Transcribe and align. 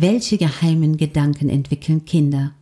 Welche 0.00 0.38
geheimen 0.38 0.96
Gedanken 0.96 1.48
entwickeln 1.48 2.04
Kinder, 2.04 2.52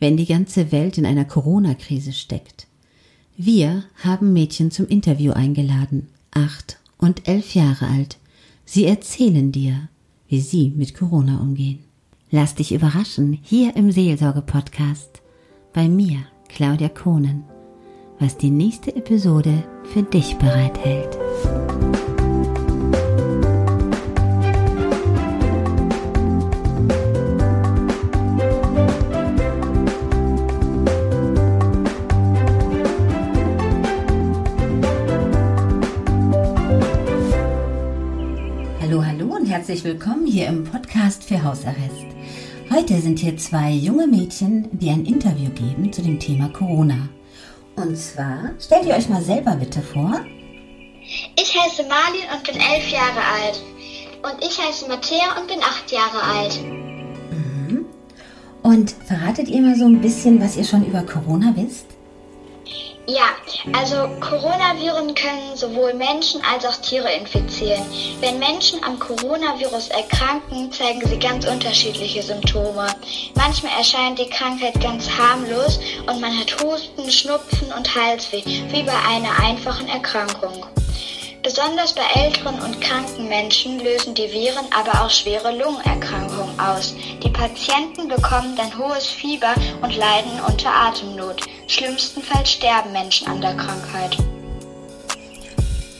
wenn 0.00 0.18
die 0.18 0.26
ganze 0.26 0.70
Welt 0.70 0.98
in 0.98 1.06
einer 1.06 1.24
Corona-Krise 1.24 2.12
steckt? 2.12 2.66
Wir 3.38 3.84
haben 4.04 4.34
Mädchen 4.34 4.70
zum 4.70 4.86
Interview 4.86 5.32
eingeladen, 5.32 6.08
acht 6.30 6.78
und 6.98 7.26
elf 7.26 7.54
Jahre 7.54 7.86
alt. 7.86 8.18
Sie 8.66 8.84
erzählen 8.84 9.50
dir, 9.50 9.88
wie 10.28 10.42
sie 10.42 10.74
mit 10.76 10.94
Corona 10.94 11.40
umgehen. 11.40 11.78
Lass 12.30 12.54
dich 12.54 12.72
überraschen, 12.72 13.38
hier 13.42 13.74
im 13.74 13.90
Seelsorge-Podcast. 13.90 15.22
Bei 15.72 15.88
mir, 15.88 16.18
Claudia 16.48 16.90
Kohnen, 16.90 17.44
was 18.18 18.36
die 18.36 18.50
nächste 18.50 18.94
Episode 18.94 19.64
für 19.84 20.02
dich 20.02 20.36
bereithält. 20.36 21.16
Herzlich 39.78 39.94
willkommen 39.94 40.26
hier 40.26 40.48
im 40.48 40.64
Podcast 40.64 41.22
für 41.22 41.44
Hausarrest. 41.44 42.06
Heute 42.68 43.00
sind 43.00 43.20
hier 43.20 43.36
zwei 43.36 43.70
junge 43.70 44.08
Mädchen, 44.08 44.68
die 44.72 44.90
ein 44.90 45.06
Interview 45.06 45.50
geben 45.50 45.92
zu 45.92 46.02
dem 46.02 46.18
Thema 46.18 46.48
Corona. 46.48 47.08
Und 47.76 47.96
zwar, 47.96 48.50
stellt 48.58 48.86
ihr 48.86 48.96
euch 48.96 49.08
mal 49.08 49.22
selber 49.22 49.54
bitte 49.54 49.80
vor. 49.80 50.18
Ich 51.36 51.56
heiße 51.56 51.84
Marlin 51.84 52.26
und 52.34 52.42
bin 52.42 52.56
elf 52.56 52.90
Jahre 52.90 53.20
alt. 53.40 53.62
Und 54.24 54.44
ich 54.44 54.58
heiße 54.58 54.88
Matthäa 54.88 55.38
und 55.38 55.46
bin 55.46 55.60
acht 55.60 55.92
Jahre 55.92 56.22
alt. 56.24 56.58
Mhm. 57.30 57.86
Und 58.64 58.90
verratet 59.06 59.46
ihr 59.46 59.62
mal 59.62 59.76
so 59.76 59.84
ein 59.84 60.00
bisschen, 60.00 60.42
was 60.42 60.56
ihr 60.56 60.64
schon 60.64 60.84
über 60.84 61.02
Corona 61.02 61.52
wisst? 61.54 61.86
Ja, 63.10 63.30
also 63.72 64.06
Coronaviren 64.20 65.14
können 65.14 65.56
sowohl 65.56 65.94
Menschen 65.94 66.42
als 66.44 66.66
auch 66.66 66.76
Tiere 66.76 67.10
infizieren. 67.10 67.82
Wenn 68.20 68.38
Menschen 68.38 68.84
am 68.84 68.98
Coronavirus 68.98 69.88
erkranken, 69.88 70.70
zeigen 70.70 71.00
sie 71.08 71.18
ganz 71.18 71.46
unterschiedliche 71.46 72.22
Symptome. 72.22 72.86
Manchmal 73.34 73.72
erscheint 73.78 74.18
die 74.18 74.28
Krankheit 74.28 74.78
ganz 74.82 75.08
harmlos 75.08 75.80
und 76.06 76.20
man 76.20 76.38
hat 76.38 76.54
Husten, 76.62 77.10
Schnupfen 77.10 77.72
und 77.72 77.94
Halsweh, 77.94 78.42
wie 78.44 78.82
bei 78.82 78.98
einer 79.08 79.42
einfachen 79.42 79.88
Erkrankung. 79.88 80.66
Besonders 81.42 81.94
bei 81.94 82.02
älteren 82.14 82.60
und 82.60 82.78
kranken 82.82 83.26
Menschen 83.26 83.78
lösen 83.78 84.14
die 84.14 84.30
Viren 84.30 84.66
aber 84.70 85.02
auch 85.02 85.08
schwere 85.08 85.50
Lungenerkrankungen 85.52 86.37
aus. 86.58 86.94
Die 87.22 87.30
Patienten 87.30 88.08
bekommen 88.08 88.56
dann 88.56 88.76
hohes 88.78 89.06
Fieber 89.06 89.54
und 89.82 89.96
leiden 89.96 90.32
unter 90.46 90.72
Atemnot. 90.72 91.42
Schlimmstenfalls 91.66 92.52
sterben 92.52 92.92
Menschen 92.92 93.28
an 93.28 93.40
der 93.40 93.54
Krankheit. 93.56 94.16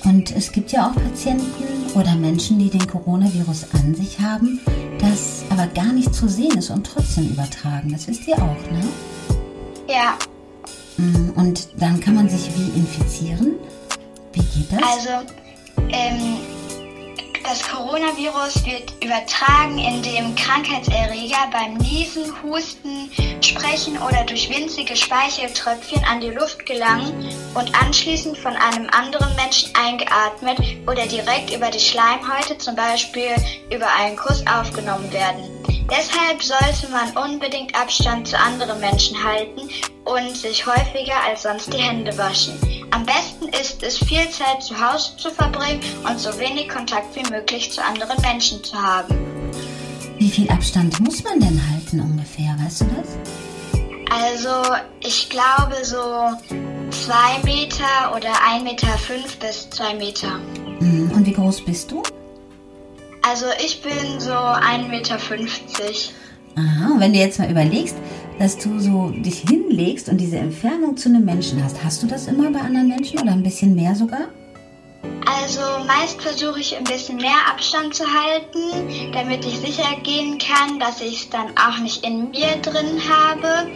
Und 0.05 0.31
es 0.35 0.51
gibt 0.53 0.73
ja 0.73 0.89
auch 0.89 0.95
Patienten 0.95 1.93
oder 1.95 2.15
Menschen, 2.15 2.59
die 2.59 2.71
den 2.71 2.87
Coronavirus 2.87 3.67
an 3.75 3.95
sich 3.95 4.19
haben, 4.19 4.61
das 4.99 5.45
aber 5.51 5.67
gar 5.67 5.93
nicht 5.93 6.15
zu 6.15 6.29
sehen 6.29 6.57
ist 6.57 6.71
und 6.71 6.85
trotzdem 6.87 7.29
übertragen. 7.29 7.93
Das 7.93 8.07
wisst 8.07 8.27
ihr 8.27 8.37
auch, 8.37 8.71
ne? 8.71 8.83
Ja. 9.89 10.17
Mm, 10.97 11.31
und 11.37 11.69
dann 11.79 12.01
kann 12.01 12.15
man 12.15 12.29
sich 12.29 12.51
wie 12.57 12.79
infizieren? 12.79 13.55
Wie 14.33 14.41
geht 14.41 14.73
das? 14.73 14.83
Also, 14.83 15.27
ähm, 15.91 16.39
das 17.49 17.67
Coronavirus 17.67 18.67
wird 18.67 18.93
übertragen, 19.03 19.79
indem 19.79 20.35
Krankheitserreger 20.35 21.49
beim 21.51 21.79
Niesen, 21.79 22.31
Husten, 22.43 23.11
Sprechen 23.41 23.97
oder 23.97 24.25
durch 24.25 24.51
winzige 24.51 24.95
Speicheltröpfchen 24.95 26.05
an 26.05 26.21
die 26.21 26.29
Luft 26.29 26.67
gelangen 26.67 27.33
und 27.55 27.75
anschließend 27.83 28.37
von 28.37 28.55
einem 28.55 28.91
anderen 28.91 29.35
Menschen 29.37 29.73
eingeatmet 29.75 30.59
oder 30.87 31.07
direkt 31.07 31.55
über 31.55 31.71
die 31.71 31.81
Schleimhäute, 31.81 32.59
zum 32.59 32.77
Beispiel 32.77 33.35
über 33.71 33.87
einen 33.99 34.17
Kuss, 34.17 34.45
aufgenommen 34.47 35.11
werden. 35.11 35.45
Deshalb 35.91 36.43
sollte 36.43 36.91
man 36.91 37.17
unbedingt 37.17 37.75
Abstand 37.75 38.29
zu 38.29 38.39
anderen 38.39 38.79
Menschen 38.79 39.25
halten 39.25 39.71
und 40.05 40.37
sich 40.37 40.67
häufiger 40.67 41.17
als 41.27 41.45
sonst 41.45 41.73
die 41.73 41.79
Hände 41.79 42.17
waschen. 42.19 42.68
Am 42.99 43.07
besten 43.07 43.47
ist 43.51 43.85
es, 43.85 43.97
viel 43.99 44.29
Zeit 44.29 44.61
zu 44.61 44.75
Hause 44.75 45.17
zu 45.19 45.31
verbringen 45.31 45.81
und 46.05 46.19
so 46.19 46.37
wenig 46.37 46.69
Kontakt 46.69 47.15
wie 47.15 47.23
möglich 47.31 47.71
zu 47.71 47.81
anderen 47.81 48.21
Menschen 48.23 48.65
zu 48.65 48.75
haben. 48.75 49.15
Wie 50.19 50.29
viel 50.29 50.51
Abstand 50.51 50.99
muss 50.99 51.23
man 51.23 51.39
denn 51.39 51.63
halten 51.71 52.01
ungefähr, 52.01 52.57
weißt 52.61 52.81
du 52.81 52.87
das? 52.97 53.17
Also, 54.11 54.75
ich 54.99 55.31
glaube 55.31 55.77
so 55.85 56.03
zwei 56.91 57.39
Meter 57.45 58.17
oder 58.17 58.33
ein 58.51 58.65
Meter 58.65 58.99
fünf 58.99 59.39
bis 59.39 59.71
zwei 59.71 59.95
Meter. 59.95 60.41
Mhm, 60.81 61.13
und 61.13 61.25
wie 61.25 61.35
groß 61.35 61.65
bist 61.65 61.93
du? 61.93 62.03
Also, 63.23 63.47
ich 63.65 63.81
bin 63.81 64.19
so 64.19 64.33
1,50 64.33 64.89
Meter. 64.89 65.19
Aha, 66.57 66.95
und 66.95 66.99
wenn 66.99 67.13
du 67.13 67.21
jetzt 67.21 67.39
mal 67.39 67.49
überlegst, 67.49 67.95
dass 68.39 68.57
du 68.57 68.79
so 68.79 69.11
dich 69.11 69.41
hinlegst 69.41 70.09
und 70.09 70.19
diese 70.19 70.39
Entfernung 70.39 70.97
zu 70.97 71.09
einem 71.09 71.25
Menschen 71.25 71.63
hast. 71.63 71.83
Hast 71.83 72.03
du 72.03 72.07
das 72.07 72.27
immer 72.27 72.51
bei 72.51 72.61
anderen 72.61 72.89
Menschen 72.89 73.19
oder 73.21 73.33
ein 73.33 73.43
bisschen 73.43 73.75
mehr 73.75 73.95
sogar? 73.95 74.29
Also 75.27 75.61
meist 75.87 76.21
versuche 76.21 76.61
ich 76.61 76.77
ein 76.77 76.85
bisschen 76.85 77.17
mehr 77.17 77.49
Abstand 77.51 77.95
zu 77.95 78.05
halten, 78.05 79.13
damit 79.13 79.45
ich 79.45 79.59
sicher 79.59 79.97
gehen 80.03 80.39
kann, 80.39 80.79
dass 80.79 81.01
ich 81.01 81.23
es 81.23 81.31
dann 81.31 81.49
auch 81.57 81.79
nicht 81.81 82.05
in 82.05 82.31
mir 82.31 82.57
drin 82.63 83.01
habe. 83.09 83.71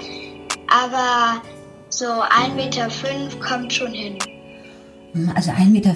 Aber 0.68 1.42
so 1.88 2.06
1,5 2.06 2.54
Meter 2.54 2.88
kommt 3.40 3.72
schon 3.72 3.92
hin. 3.92 4.18
Hm, 5.12 5.30
also 5.34 5.50
1,50 5.50 5.64
Meter 5.66 5.94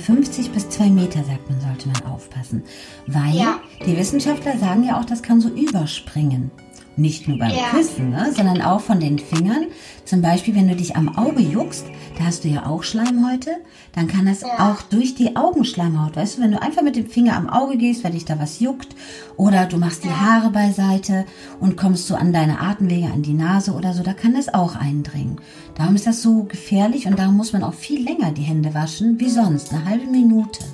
bis 0.53 0.69
2 0.69 0.91
Meter, 0.91 1.25
sagt 1.25 1.48
man, 1.48 1.60
sollte 1.60 1.88
man 1.88 2.12
aufpassen. 2.12 2.62
Weil 3.06 3.34
ja. 3.34 3.60
die 3.84 3.97
Wissenschaftler 3.97 4.59
sagen 4.59 4.84
ja 4.84 5.00
auch, 5.00 5.04
das 5.04 5.22
kann 5.22 5.41
so 5.41 5.48
überspringen. 5.48 6.50
Nicht 6.99 7.29
nur 7.29 7.39
beim 7.39 7.51
ja. 7.51 7.69
Küssen, 7.71 8.11
ne, 8.11 8.33
sondern 8.34 8.62
auch 8.62 8.81
von 8.81 9.01
den 9.01 9.19
Fingern. 9.19 9.67
Zum 10.07 10.23
Beispiel, 10.23 10.55
wenn 10.55 10.69
du 10.69 10.77
dich 10.77 10.97
am 10.97 11.15
Auge 11.15 11.43
juckst, 11.43 11.84
da 12.17 12.25
hast 12.25 12.45
du 12.45 12.49
ja 12.49 12.65
auch 12.65 12.83
Schleimhäute, 12.83 13.51
dann 13.95 14.09
kann 14.09 14.25
das 14.25 14.41
ja. 14.41 14.71
auch 14.71 14.81
durch 14.81 15.15
die 15.15 15.37
Augenschleimhaut, 15.37 16.17
weißt 16.17 16.39
du, 16.39 16.43
wenn 16.43 16.53
du 16.53 16.62
einfach 16.62 16.83
mit 16.83 16.97
dem 16.97 17.07
Finger 17.07 17.37
am 17.37 17.51
Auge 17.51 17.77
gehst, 17.77 18.03
weil 18.03 18.12
dich 18.12 18.25
da 18.25 18.39
was 18.39 18.61
juckt, 18.61 18.97
oder 19.37 19.67
du 19.67 19.77
machst 19.77 20.05
die 20.05 20.11
Haare 20.11 20.51
beiseite 20.51 21.27
und 21.61 21.77
kommst 21.77 22.07
so 22.07 22.15
an 22.15 22.33
deine 22.33 22.61
Atemwege, 22.61 23.09
an 23.13 23.23
die 23.23 23.34
Nase 23.34 23.73
oder 23.73 23.93
so, 23.93 24.03
da 24.03 24.15
kann 24.15 24.34
das 24.34 24.53
auch 24.53 24.77
eindringen. 24.77 25.39
Darum 25.75 25.97
ist 25.97 26.07
das 26.07 26.23
so 26.23 26.45
gefährlich 26.45 27.07
und 27.07 27.19
darum 27.19 27.37
muss 27.37 27.53
man 27.53 27.63
auch 27.63 27.75
viel 27.75 28.03
länger 28.03 28.31
die 28.31 28.43
Hände 28.43 28.73
waschen, 28.73 29.21
wie 29.21 29.28
sonst, 29.28 29.73
eine 29.75 29.84
halbe 29.84 30.07
Minute. 30.07 30.65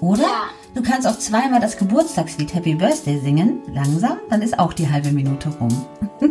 Oder? 0.00 0.22
Ja. 0.22 0.48
Du 0.74 0.82
kannst 0.82 1.06
auch 1.06 1.18
zweimal 1.18 1.60
das 1.60 1.76
Geburtstagslied 1.76 2.54
Happy 2.54 2.74
Birthday 2.74 3.18
singen, 3.18 3.62
langsam, 3.72 4.18
dann 4.28 4.42
ist 4.42 4.58
auch 4.58 4.72
die 4.72 4.88
halbe 4.88 5.10
Minute 5.10 5.48
rum. 5.60 5.86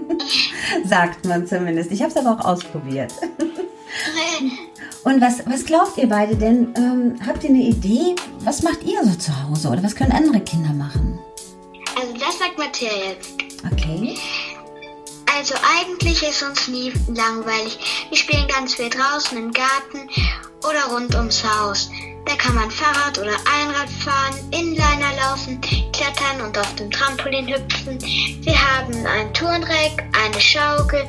Sagt 0.85 1.25
man 1.25 1.45
zumindest. 1.45 1.91
Ich 1.91 2.01
habe 2.01 2.11
es 2.11 2.17
aber 2.17 2.39
auch 2.39 2.45
ausprobiert. 2.45 3.13
Und 5.03 5.21
was, 5.21 5.45
was 5.45 5.65
glaubt 5.65 5.97
ihr 5.97 6.07
beide 6.07 6.35
denn? 6.35 6.73
Ähm, 6.75 7.15
habt 7.25 7.43
ihr 7.43 7.49
eine 7.49 7.63
Idee? 7.63 8.15
Was 8.41 8.63
macht 8.63 8.83
ihr 8.83 9.03
so 9.03 9.15
zu 9.15 9.31
Hause 9.43 9.69
oder 9.69 9.83
was 9.83 9.95
können 9.95 10.11
andere 10.11 10.41
Kinder 10.41 10.73
machen? 10.73 11.19
Also 11.95 12.13
das 12.13 12.37
sagt 12.37 12.57
Matthäa 12.57 12.91
jetzt. 13.09 13.33
Okay. 13.71 14.15
Also 15.37 15.55
eigentlich 15.79 16.21
ist 16.23 16.43
uns 16.43 16.67
nie 16.67 16.91
langweilig. 17.07 17.79
Wir 18.09 18.17
spielen 18.17 18.47
ganz 18.47 18.75
viel 18.75 18.89
draußen 18.89 19.37
im 19.37 19.51
Garten 19.51 20.09
oder 20.59 20.93
rund 20.93 21.15
ums 21.15 21.43
Haus. 21.43 21.89
Da 22.25 22.35
kann 22.35 22.55
man 22.55 22.69
Fahrrad 22.69 23.17
oder 23.17 23.31
Einrad 23.31 23.89
fahren, 23.89 24.35
Inliner 24.51 25.15
laufen, 25.21 25.59
klettern 25.61 26.41
und 26.45 26.57
auf 26.57 26.75
dem 26.75 26.91
Trampolin 26.91 27.47
hüpfen. 27.47 27.99
Wir 28.01 28.55
haben 28.55 28.93
ein 29.05 29.33
Turnreck, 29.33 30.03
eine 30.13 30.39
Schaukel. 30.39 31.03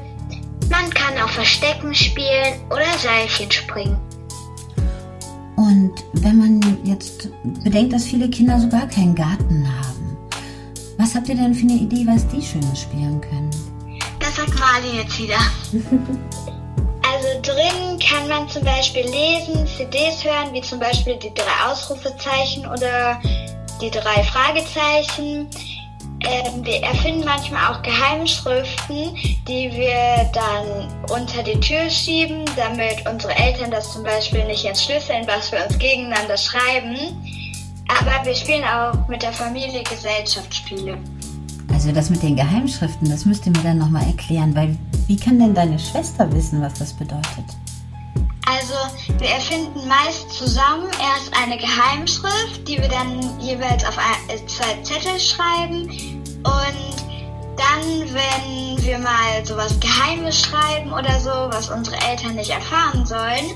Man 0.70 0.88
kann 0.90 1.18
auch 1.18 1.28
Verstecken 1.28 1.94
spielen 1.94 2.60
oder 2.70 2.86
Seilchen 2.98 3.50
springen. 3.50 3.98
Und 5.56 5.92
wenn 6.14 6.38
man 6.38 6.78
jetzt 6.84 7.28
bedenkt, 7.62 7.92
dass 7.92 8.04
viele 8.04 8.30
Kinder 8.30 8.58
so 8.58 8.68
gar 8.68 8.86
keinen 8.86 9.14
Garten 9.14 9.66
haben, 9.66 10.16
was 10.96 11.14
habt 11.14 11.28
ihr 11.28 11.34
denn 11.34 11.54
für 11.54 11.62
eine 11.62 11.74
Idee, 11.74 12.06
was 12.06 12.26
die 12.28 12.42
Schönes 12.42 12.80
spielen 12.80 13.20
können? 13.20 13.50
Das 14.20 14.36
sagt 14.36 14.58
Marlin 14.58 14.96
jetzt 14.96 15.18
wieder. 15.18 15.38
Drin 17.42 17.98
kann 17.98 18.28
man 18.28 18.48
zum 18.48 18.64
Beispiel 18.64 19.04
lesen, 19.04 19.66
CDs 19.66 20.24
hören, 20.24 20.52
wie 20.52 20.60
zum 20.60 20.78
Beispiel 20.78 21.16
die 21.16 21.32
drei 21.34 21.70
Ausrufezeichen 21.70 22.66
oder 22.66 23.20
die 23.80 23.90
drei 23.90 24.22
Fragezeichen. 24.24 25.48
Ähm, 26.22 26.64
wir 26.64 26.82
erfinden 26.82 27.24
manchmal 27.24 27.72
auch 27.72 27.82
Geheimschriften, 27.82 29.16
die 29.48 29.70
wir 29.72 30.30
dann 30.34 30.88
unter 31.10 31.42
die 31.42 31.58
Tür 31.60 31.88
schieben, 31.88 32.44
damit 32.56 33.08
unsere 33.10 33.34
Eltern 33.34 33.70
das 33.70 33.92
zum 33.92 34.02
Beispiel 34.02 34.44
nicht 34.44 34.64
entschlüsseln, 34.66 35.26
was 35.26 35.50
wir 35.50 35.64
uns 35.64 35.78
gegeneinander 35.78 36.36
schreiben. 36.36 36.96
Aber 37.88 38.24
wir 38.24 38.34
spielen 38.34 38.64
auch 38.64 39.08
mit 39.08 39.22
der 39.22 39.32
Familie 39.32 39.82
Gesellschaftsspiele. 39.82 40.98
Also 41.72 41.92
das 41.92 42.10
mit 42.10 42.22
den 42.22 42.36
Geheimschriften, 42.36 43.08
das 43.08 43.24
müsst 43.24 43.46
ihr 43.46 43.52
mir 43.52 43.62
dann 43.62 43.78
nochmal 43.78 44.06
erklären, 44.06 44.54
weil 44.54 44.76
wie 45.10 45.16
kann 45.16 45.40
denn 45.40 45.52
deine 45.52 45.76
Schwester 45.76 46.32
wissen, 46.32 46.62
was 46.62 46.74
das 46.74 46.92
bedeutet? 46.92 47.44
Also 48.46 48.74
wir 49.18 49.28
erfinden 49.28 49.88
meist 49.88 50.30
zusammen 50.30 50.86
erst 50.86 51.34
eine 51.36 51.58
Geheimschrift, 51.58 52.68
die 52.68 52.80
wir 52.80 52.88
dann 52.88 53.40
jeweils 53.40 53.84
auf 53.84 53.98
zwei 54.46 54.80
Zettel 54.84 55.18
schreiben 55.18 55.88
und 56.44 56.94
dann, 57.56 58.14
wenn 58.14 58.84
wir 58.84 59.00
mal 59.00 59.44
sowas 59.44 59.80
Geheimes 59.80 60.42
schreiben 60.42 60.92
oder 60.92 61.18
so, 61.18 61.30
was 61.30 61.70
unsere 61.70 61.96
Eltern 62.08 62.36
nicht 62.36 62.50
erfahren 62.50 63.04
sollen, 63.04 63.50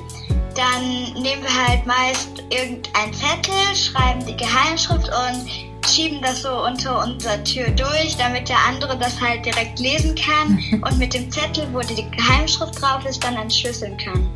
dann 0.56 1.22
nehmen 1.22 1.42
wir 1.44 1.68
halt 1.68 1.86
meist 1.86 2.42
irgendein 2.50 3.14
Zettel, 3.14 3.76
schreiben 3.76 4.26
die 4.26 4.36
Geheimschrift 4.36 5.08
und 5.08 5.73
schieben 5.94 6.20
das 6.22 6.42
so 6.42 6.64
unter 6.64 7.04
unserer 7.04 7.42
Tür 7.44 7.68
durch, 7.70 8.16
damit 8.16 8.48
der 8.48 8.58
andere 8.68 8.98
das 8.98 9.20
halt 9.20 9.46
direkt 9.46 9.78
lesen 9.78 10.14
kann 10.16 10.58
und 10.82 10.98
mit 10.98 11.14
dem 11.14 11.30
Zettel, 11.30 11.66
wo 11.72 11.80
die 11.80 12.10
Geheimschrift 12.10 12.80
drauf 12.80 13.04
ist, 13.08 13.22
dann 13.22 13.36
entschlüsseln 13.36 13.96
kann. 13.96 14.28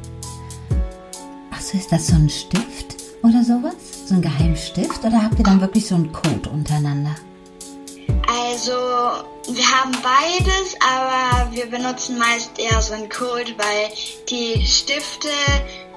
Achso, 1.51 1.77
ist 1.77 1.91
das 1.91 2.07
so 2.07 2.15
ein 2.15 2.31
Stift 2.31 2.97
oder 3.23 3.43
sowas? 3.43 3.75
So 4.07 4.15
ein 4.15 4.23
Geheimstift 4.23 5.05
oder 5.05 5.21
habt 5.21 5.39
ihr 5.39 5.45
dann 5.45 5.61
wirklich 5.61 5.87
so 5.87 5.97
einen 5.97 6.13
Code 6.13 6.49
untereinander? 6.49 7.17
Also, 8.29 8.73
wir 8.73 9.65
haben 9.65 9.93
beides, 10.03 10.77
aber 10.81 11.53
wir 11.53 11.67
benutzen 11.67 12.19
meist 12.19 12.57
eher 12.59 12.81
so 12.81 12.95
einen 12.95 13.09
Code, 13.09 13.53
weil 13.57 13.91
die 14.29 14.65
Stifte 14.65 15.29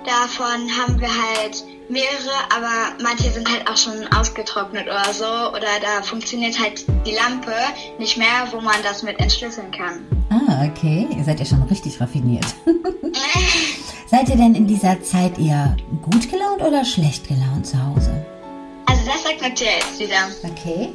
davon 0.06 0.70
haben 0.76 1.00
wir 1.00 1.10
halt 1.10 1.64
mehrere, 1.92 2.32
aber 2.50 3.04
manche 3.04 3.30
sind 3.30 3.48
halt 3.52 3.70
auch 3.70 3.78
schon 3.78 4.08
ausgetrocknet 4.14 4.88
oder 4.88 5.14
so. 5.14 5.26
Oder 5.26 5.80
da 5.82 6.02
funktioniert 6.02 6.58
halt 6.60 6.86
die 7.06 7.12
Lampe 7.12 7.54
nicht 8.00 8.18
mehr, 8.18 8.48
wo 8.52 8.62
man 8.62 8.82
das 8.84 9.04
mit 9.04 9.20
entschlüsseln 9.20 9.72
kann. 9.72 10.08
Ah, 10.30 10.66
okay. 10.66 11.08
Ihr 11.16 11.24
seid 11.24 11.40
ja 11.40 11.46
schon 11.46 11.62
richtig 11.64 12.00
raffiniert. 12.00 12.46
seid 14.08 14.30
ihr 14.30 14.38
denn 14.38 14.56
in 14.56 14.66
dieser 14.66 15.02
Zeit 15.04 15.38
eher 15.38 15.76
gut 16.02 16.30
gelaunt 16.32 16.62
oder 16.62 16.86
schlecht 16.86 17.28
gelaunt 17.28 17.68
zu 17.68 17.78
Hause? 17.84 18.26
Also 18.86 19.06
das 19.06 19.24
sagt 19.24 19.42
Matthias 19.42 20.00
jetzt 20.00 20.00
wieder. 20.00 20.30
Okay. 20.44 20.94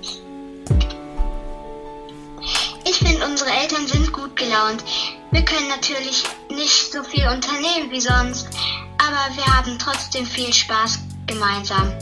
Ich 2.89 2.99
finde, 2.99 3.27
unsere 3.27 3.51
Eltern 3.51 3.87
sind 3.87 4.13
gut 4.13 4.37
gelaunt. 4.37 4.85
Wir 5.33 5.45
können 5.45 5.69
natürlich 5.69 6.23
nicht 6.51 6.93
so 6.93 7.03
viel 7.03 7.27
unternehmen 7.27 7.91
wie 7.91 8.01
sonst, 8.01 8.49
aber 9.07 9.37
wir 9.37 9.47
haben 9.47 9.79
trotzdem 9.79 10.27
viel 10.27 10.53
Spaß 10.53 10.99
gemeinsam. 11.27 11.93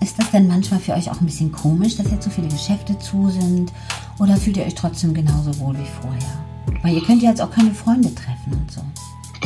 Ist 0.00 0.18
das 0.18 0.30
denn 0.30 0.46
manchmal 0.46 0.80
für 0.80 0.92
euch 0.92 1.10
auch 1.10 1.20
ein 1.20 1.26
bisschen 1.26 1.50
komisch, 1.50 1.96
dass 1.96 2.10
jetzt 2.10 2.24
so 2.24 2.30
viele 2.30 2.48
Geschäfte 2.48 2.98
zu 2.98 3.30
sind? 3.30 3.72
Oder 4.18 4.36
fühlt 4.36 4.58
ihr 4.58 4.66
euch 4.66 4.74
trotzdem 4.74 5.14
genauso 5.14 5.58
wohl 5.58 5.74
wie 5.78 5.88
vorher? 6.02 6.44
Weil 6.82 6.94
ihr 6.94 7.04
könnt 7.04 7.22
ja 7.22 7.30
jetzt 7.30 7.40
auch 7.40 7.50
keine 7.50 7.74
Freunde 7.74 8.14
treffen 8.14 8.52
und 8.52 8.70
so. 8.70 8.82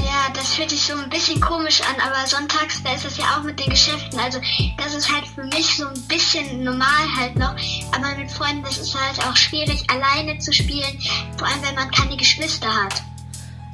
Ja, 0.04 0.28
das 0.34 0.54
fühlt 0.54 0.70
sich 0.70 0.82
so 0.82 0.94
ein 0.94 1.08
bisschen 1.10 1.40
komisch 1.40 1.80
an, 1.82 1.94
aber 2.00 2.26
sonntags, 2.26 2.82
da 2.82 2.92
ist 2.92 3.04
es 3.04 3.18
ja 3.18 3.24
auch 3.36 3.44
mit 3.44 3.60
den 3.60 3.70
Geschäften. 3.70 4.18
Also 4.18 4.40
das 4.76 4.94
ist 4.94 5.12
halt 5.12 5.26
für 5.26 5.44
mich 5.44 5.76
so 5.76 5.86
ein 5.86 6.02
bisschen 6.08 6.64
normal 6.64 7.06
halt 7.16 7.36
noch. 7.36 7.54
Aber 7.92 8.16
mit 8.16 8.30
Freunden, 8.30 8.62
das 8.62 8.78
ist 8.78 8.94
halt 8.94 9.24
auch 9.26 9.36
schwierig, 9.36 9.84
alleine 9.88 10.38
zu 10.38 10.52
spielen. 10.52 10.98
Vor 11.36 11.46
allem, 11.46 11.62
wenn 11.62 11.74
man 11.74 11.90
keine 11.90 12.16
Geschwister 12.16 12.68
hat. 12.68 13.02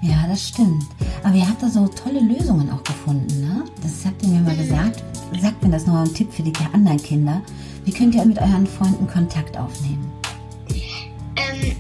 Ja, 0.05 0.27
das 0.29 0.49
stimmt. 0.49 0.85
Aber 1.23 1.35
ihr 1.35 1.49
habt 1.49 1.63
da 1.63 1.71
so 1.71 1.89
tolle 1.89 2.21
Lösungen 2.21 2.71
auch 2.71 2.83
gefunden, 2.83 3.41
ne? 3.41 3.65
Das 3.83 4.05
habt 4.05 4.23
ihr 4.23 4.29
mir 4.29 4.41
mal 4.41 4.55
gesagt. 4.55 5.03
Sagt 5.41 5.63
mir 5.63 5.71
das 5.71 5.87
noch 5.87 5.95
ein 5.95 6.13
Tipp 6.13 6.31
für 6.31 6.43
die 6.43 6.53
anderen 6.75 7.03
Kinder. 7.03 7.41
Wie 7.87 7.91
könnt 7.91 8.15
ihr 8.15 8.25
mit 8.27 8.39
euren 8.39 8.67
Freunden 8.67 9.07
Kontakt 9.07 9.57
aufnehmen? 9.57 10.13
Ähm, 11.37 11.75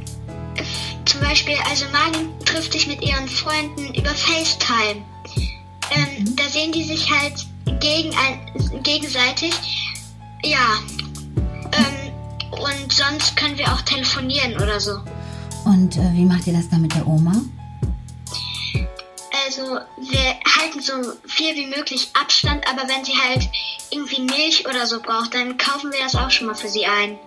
zum 1.04 1.20
Beispiel, 1.20 1.56
also 1.68 1.84
Marlin 1.92 2.30
trifft 2.46 2.72
sich 2.72 2.86
mit 2.86 3.02
ihren 3.02 3.28
Freunden 3.28 3.92
über 3.94 4.10
FaceTime. 4.10 5.02
Ähm, 5.90 6.24
mhm. 6.24 6.36
Da 6.36 6.48
sehen 6.48 6.72
die 6.72 6.82
sich 6.82 7.10
halt 7.10 7.46
gegen 7.80 8.10
ein, 8.16 8.82
gegenseitig. 8.82 9.52
Ja. 10.42 10.78
Ähm, 11.72 12.12
und 12.52 12.90
sonst 12.90 13.36
können 13.36 13.58
wir 13.58 13.70
auch 13.70 13.82
telefonieren 13.82 14.54
oder 14.56 14.80
so. 14.80 14.92
Und 15.66 15.98
äh, 15.98 16.12
wie 16.14 16.24
macht 16.24 16.46
ihr 16.46 16.54
das 16.54 16.70
dann 16.70 16.80
mit 16.80 16.94
der 16.94 17.06
Oma? 17.06 17.34
Also 19.56 19.78
wir 19.96 20.18
halten 20.58 20.80
so 20.80 20.92
viel 21.26 21.54
wie 21.54 21.66
möglich 21.66 22.10
Abstand, 22.20 22.64
aber 22.68 22.88
wenn 22.88 23.04
sie 23.04 23.12
halt 23.12 23.48
irgendwie 23.90 24.22
Milch 24.22 24.66
oder 24.68 24.84
so 24.86 25.00
braucht, 25.00 25.32
dann 25.34 25.56
kaufen 25.58 25.92
wir 25.92 26.00
das 26.00 26.16
auch 26.16 26.30
schon 26.30 26.48
mal 26.48 26.54
für 26.54 26.68
sie 26.68 26.84
ein. 26.86 27.18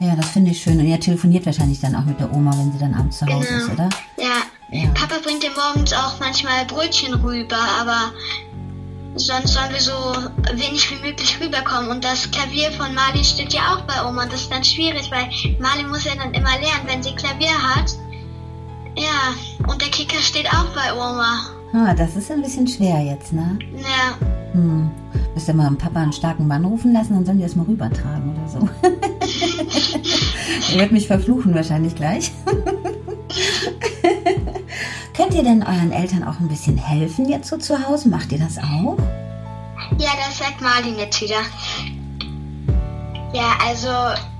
Ja, 0.00 0.16
das 0.16 0.30
finde 0.30 0.50
ich 0.50 0.60
schön. 0.60 0.80
Und 0.80 0.86
ihr 0.86 0.98
telefoniert 0.98 1.46
wahrscheinlich 1.46 1.80
dann 1.80 1.94
auch 1.94 2.04
mit 2.04 2.18
der 2.18 2.32
Oma, 2.34 2.50
wenn 2.56 2.72
sie 2.72 2.78
dann 2.78 2.94
abends 2.94 3.18
zu 3.18 3.26
Hause 3.26 3.46
genau. 3.46 3.58
ist, 3.58 3.70
oder? 3.70 3.88
Ja. 4.16 4.42
ja. 4.72 4.88
Papa 4.90 5.16
bringt 5.22 5.44
ihr 5.44 5.52
morgens 5.52 5.92
auch 5.92 6.18
manchmal 6.18 6.64
Brötchen 6.66 7.14
rüber, 7.14 7.60
aber 7.80 8.12
sonst 9.14 9.52
sollen 9.52 9.72
wir 9.72 9.80
so 9.80 9.92
wenig 10.54 10.90
wie 10.90 11.06
möglich 11.06 11.38
rüberkommen. 11.40 11.90
Und 11.90 12.02
das 12.02 12.28
Klavier 12.30 12.72
von 12.72 12.92
Mali 12.92 13.22
steht 13.22 13.52
ja 13.52 13.74
auch 13.74 13.82
bei 13.82 14.04
Oma. 14.04 14.24
Und 14.24 14.32
das 14.32 14.42
ist 14.42 14.52
dann 14.52 14.64
schwierig, 14.64 15.10
weil 15.12 15.28
Mali 15.60 15.84
muss 15.84 16.04
ja 16.04 16.16
dann 16.16 16.34
immer 16.34 16.58
lernen, 16.58 16.86
wenn 16.86 17.02
sie 17.04 17.14
Klavier 17.14 17.56
hat. 17.62 17.92
Ja, 18.96 19.68
und 19.68 19.80
der 19.80 19.90
Kicker 19.90 20.20
steht 20.20 20.48
auch 20.48 20.74
bei 20.74 20.92
Oma. 20.92 21.57
Ah, 21.72 21.94
das 21.94 22.16
ist 22.16 22.30
ein 22.30 22.42
bisschen 22.42 22.66
schwer 22.66 23.00
jetzt, 23.00 23.32
ne? 23.32 23.58
Ja. 23.76 24.18
Hm. 24.52 24.90
Müsst 25.34 25.48
ihr 25.48 25.54
mal 25.54 25.70
Papa 25.72 26.00
einen 26.00 26.12
starken 26.12 26.46
Mann 26.46 26.64
rufen 26.64 26.92
lassen, 26.92 27.14
dann 27.14 27.26
sollen 27.26 27.38
die 27.38 27.44
das 27.44 27.56
mal 27.56 27.66
rübertragen 27.66 28.34
oder 28.34 28.48
so. 28.48 28.68
er 30.72 30.80
wird 30.80 30.92
mich 30.92 31.06
verfluchen 31.06 31.54
wahrscheinlich 31.54 31.94
gleich. 31.94 32.32
Könnt 35.14 35.34
ihr 35.34 35.42
denn 35.42 35.62
euren 35.62 35.92
Eltern 35.92 36.24
auch 36.24 36.40
ein 36.40 36.48
bisschen 36.48 36.78
helfen 36.78 37.28
jetzt 37.28 37.48
so 37.48 37.58
zu 37.58 37.86
Hause? 37.86 38.08
Macht 38.08 38.32
ihr 38.32 38.38
das 38.38 38.56
auch? 38.58 38.96
Ja, 39.98 40.10
das 40.26 40.38
sagt 40.38 40.60
Marlin 40.60 40.98
jetzt 40.98 41.20
wieder. 41.20 41.42
Ja, 43.32 43.56
also 43.66 43.88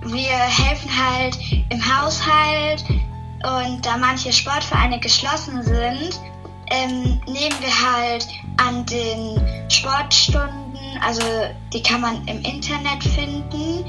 wir 0.07 0.33
helfen 0.33 0.91
halt 0.97 1.39
im 1.71 1.81
Haushalt 1.81 2.85
und 3.43 3.85
da 3.85 3.99
manche 3.99 4.33
Sportvereine 4.33 4.99
geschlossen 4.99 5.63
sind, 5.63 6.19
ähm, 6.71 7.21
nehmen 7.27 7.57
wir 7.61 7.93
halt 7.93 8.27
an 8.57 8.85
den 8.87 9.41
Sportstunden, 9.69 10.79
also 11.07 11.23
die 11.73 11.83
kann 11.83 12.01
man 12.01 12.27
im 12.27 12.41
Internet 12.43 13.03
finden, 13.03 13.85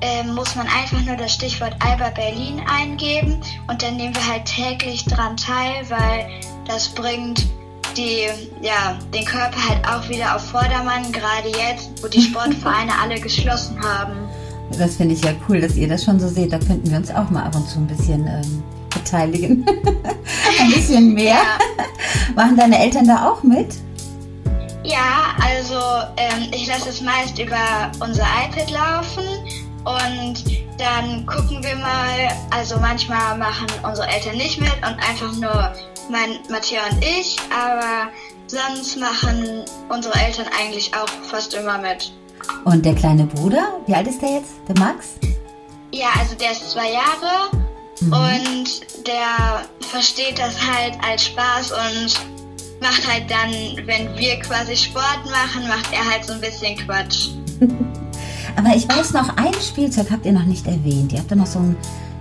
ähm, 0.00 0.34
muss 0.34 0.54
man 0.54 0.66
einfach 0.66 1.00
nur 1.02 1.16
das 1.16 1.34
Stichwort 1.34 1.74
Alba 1.80 2.10
Berlin 2.10 2.60
eingeben 2.66 3.40
und 3.68 3.82
dann 3.82 3.96
nehmen 3.96 4.14
wir 4.14 4.26
halt 4.26 4.44
täglich 4.44 5.04
dran 5.04 5.36
teil, 5.36 5.88
weil 5.88 6.28
das 6.66 6.88
bringt 6.88 7.46
die, 7.96 8.26
ja, 8.60 8.98
den 9.14 9.24
Körper 9.24 9.68
halt 9.68 9.86
auch 9.86 10.08
wieder 10.08 10.36
auf 10.36 10.44
Vordermann, 10.50 11.10
gerade 11.12 11.48
jetzt, 11.48 12.02
wo 12.02 12.08
die 12.08 12.20
Sportvereine 12.20 12.92
alle 13.02 13.20
geschlossen 13.20 13.80
haben. 13.82 14.16
Das 14.78 14.96
finde 14.96 15.14
ich 15.14 15.22
ja 15.22 15.32
cool, 15.48 15.60
dass 15.60 15.76
ihr 15.76 15.88
das 15.88 16.04
schon 16.04 16.18
so 16.18 16.28
seht. 16.28 16.52
Da 16.52 16.58
könnten 16.58 16.90
wir 16.90 16.96
uns 16.96 17.10
auch 17.10 17.30
mal 17.30 17.44
ab 17.44 17.54
und 17.54 17.68
zu 17.68 17.78
ein 17.78 17.86
bisschen 17.86 18.26
ähm, 18.26 18.62
beteiligen. 18.92 19.64
ein 20.60 20.70
bisschen 20.72 21.14
mehr. 21.14 21.34
Ja. 21.34 21.58
Machen 22.34 22.56
deine 22.56 22.78
Eltern 22.78 23.06
da 23.06 23.30
auch 23.30 23.42
mit? 23.42 23.76
Ja, 24.84 25.34
also 25.42 25.78
ähm, 26.16 26.48
ich 26.52 26.66
lasse 26.66 26.90
es 26.90 27.00
meist 27.00 27.38
über 27.38 27.90
unser 28.00 28.24
iPad 28.46 28.70
laufen 28.70 29.24
und 29.84 30.44
dann 30.78 31.24
gucken 31.26 31.62
wir 31.62 31.76
mal. 31.76 32.28
Also 32.50 32.78
manchmal 32.78 33.38
machen 33.38 33.66
unsere 33.82 34.06
Eltern 34.08 34.36
nicht 34.36 34.60
mit 34.60 34.74
und 34.78 34.96
einfach 35.08 35.32
nur 35.32 35.72
mein 36.10 36.38
Matthias 36.50 36.90
und 36.92 37.04
ich, 37.04 37.36
aber 37.50 38.10
sonst 38.46 38.96
machen 38.98 39.64
unsere 39.88 40.14
Eltern 40.18 40.46
eigentlich 40.60 40.92
auch 40.94 41.08
fast 41.30 41.54
immer 41.54 41.78
mit. 41.78 42.12
Und 42.64 42.84
der 42.84 42.94
kleine 42.94 43.24
Bruder, 43.24 43.80
wie 43.86 43.94
alt 43.94 44.06
ist 44.06 44.20
der 44.20 44.32
jetzt? 44.32 44.52
Der 44.68 44.78
Max? 44.78 45.14
Ja, 45.92 46.08
also 46.18 46.34
der 46.34 46.52
ist 46.52 46.70
zwei 46.70 46.90
Jahre 46.90 47.63
mhm. 48.00 48.12
und 48.12 49.06
der 49.06 49.64
versteht 49.88 50.38
das 50.38 50.54
halt 50.60 50.94
als 51.02 51.26
Spaß 51.26 51.72
und 51.72 52.20
macht 52.80 53.06
halt 53.08 53.30
dann, 53.30 53.50
wenn 53.86 54.16
wir 54.16 54.38
quasi 54.40 54.76
Sport 54.76 55.24
machen, 55.24 55.68
macht 55.68 55.92
er 55.92 56.04
halt 56.04 56.24
so 56.24 56.32
ein 56.34 56.40
bisschen 56.40 56.76
Quatsch. 56.76 57.28
Aber 58.56 58.76
ich 58.76 58.88
weiß 58.88 59.12
noch, 59.12 59.36
ein 59.36 59.54
Spielzeug 59.54 60.10
habt 60.10 60.26
ihr 60.26 60.32
noch 60.32 60.44
nicht 60.44 60.66
erwähnt. 60.66 61.12
Ihr 61.12 61.18
habt 61.18 61.30
ja 61.30 61.36
noch 61.36 61.46
so 61.46 61.58
ein 61.58 61.76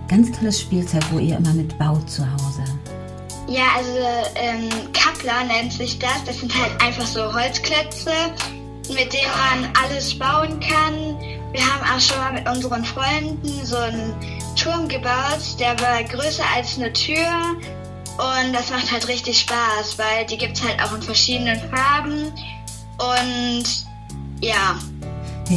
ganz 0.08 0.32
tolles 0.32 0.62
Spielzeug, 0.62 1.04
wo 1.12 1.20
ihr 1.20 1.38
immer 1.38 1.54
mit 1.54 1.78
baut 1.78 2.10
zu 2.10 2.24
Hause. 2.24 2.64
Ja, 3.48 3.64
also 3.76 3.92
ähm, 4.36 4.70
Kappler 4.94 5.44
nennt 5.46 5.74
sich 5.74 6.00
das. 6.00 6.24
Das 6.26 6.40
sind 6.40 6.54
halt 6.56 6.82
einfach 6.82 7.06
so 7.06 7.34
Holzklötze, 7.34 8.12
mit 8.90 9.14
denen 9.14 9.32
man 9.62 9.70
alles 9.84 10.18
bauen 10.18 10.60
kann. 10.60 11.20
Wir 11.52 11.62
haben 11.62 11.84
auch 11.84 12.00
schon 12.00 12.18
mal 12.18 12.34
mit 12.34 12.48
unseren 12.50 12.84
Freunden 12.84 13.66
so 13.66 13.78
einen 13.78 14.14
Turm 14.64 14.88
gebaut, 14.88 15.60
der 15.60 15.78
war 15.82 16.02
größer 16.04 16.44
als 16.56 16.78
eine 16.78 16.94
Tür 16.94 17.28
und 18.18 18.54
das 18.54 18.70
macht 18.70 18.90
halt 18.92 19.08
richtig 19.10 19.42
Spaß, 19.42 19.98
weil 19.98 20.26
die 20.26 20.38
gibt 20.38 20.56
es 20.56 20.64
halt 20.64 20.82
auch 20.82 20.96
in 20.96 21.02
verschiedenen 21.02 21.60
Farben 21.70 22.32
und 22.98 23.66
ja. 24.40 24.80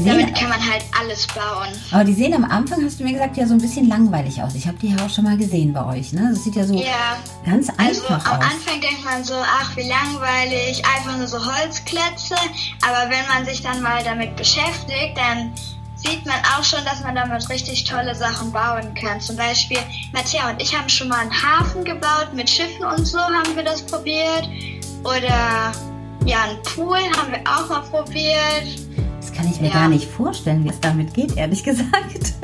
Damit 0.05 0.35
kann 0.35 0.49
man 0.49 0.61
halt 0.61 0.85
alles 1.01 1.27
bauen. 1.29 1.69
Aber 1.93 2.03
die 2.03 2.13
sehen 2.13 2.35
am 2.35 2.45
Anfang, 2.45 2.85
hast 2.85 2.99
du 2.99 3.05
mir 3.05 3.13
gesagt, 3.13 3.37
ja 3.37 3.47
so 3.47 3.55
ein 3.55 3.61
bisschen 3.61 3.89
langweilig 3.89 4.43
aus. 4.43 4.55
Ich 4.57 4.67
habe 4.67 4.77
die 4.79 4.89
ja 4.89 4.97
auch 5.05 5.09
schon 5.09 5.25
mal 5.25 5.37
gesehen 5.37 5.73
bei 5.73 5.87
euch. 5.87 6.13
Ne? 6.13 6.29
Das 6.35 6.43
sieht 6.43 6.57
ja 6.57 6.65
so 6.65 6.75
ja. 6.75 7.17
ganz 7.47 7.71
also 7.79 8.03
einfach 8.03 8.27
also, 8.27 8.31
aus. 8.31 8.35
Am 8.35 8.41
Anfang 8.41 8.81
denkt 8.81 9.05
man 9.05 9.25
so, 9.25 9.35
ach 9.35 9.77
wie 9.77 9.89
langweilig, 9.89 10.83
einfach 10.85 11.17
nur 11.17 11.29
so 11.29 11.39
Holzklötze. 11.39 12.35
Aber 12.83 13.11
wenn 13.11 13.27
man 13.29 13.47
sich 13.47 13.63
dann 13.63 13.81
mal 13.81 14.03
damit 14.03 14.35
beschäftigt, 14.35 15.17
dann 15.17 15.53
sieht 15.97 16.25
man 16.25 16.37
auch 16.57 16.63
schon, 16.63 16.85
dass 16.85 17.03
man 17.03 17.15
damit 17.15 17.49
richtig 17.49 17.85
tolle 17.85 18.15
Sachen 18.15 18.53
bauen 18.53 18.95
kann. 18.95 19.21
Zum 19.21 19.37
Beispiel, 19.37 19.79
Matthäa 20.13 20.51
und 20.51 20.63
ich 20.63 20.77
haben 20.77 20.89
schon 20.89 21.09
mal 21.09 21.21
einen 21.21 21.43
Hafen 21.43 21.85
gebaut 21.85 22.33
mit 22.35 22.49
Schiffen 22.49 22.85
und 22.85 23.05
so 23.05 23.19
haben 23.19 23.57
wir 23.57 23.65
das 23.65 23.83
probiert. 23.83 24.49
Oder 25.03 25.73
ja, 26.25 26.43
einen 26.43 26.63
Pool 26.63 26.99
haben 27.17 27.33
wir 27.33 27.41
auch 27.45 27.69
mal 27.69 27.83
probiert 27.83 28.87
kann 29.37 29.47
ich 29.51 29.61
mir 29.61 29.69
ja. 29.69 29.75
gar 29.75 29.89
nicht 29.89 30.09
vorstellen, 30.09 30.65
wie 30.65 30.71
es 30.71 30.81
damit 30.81 31.13
geht, 31.15 31.37
ehrlich 31.37 31.63
gesagt. 31.63 31.93